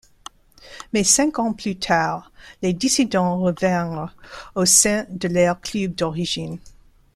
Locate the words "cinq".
1.03-1.37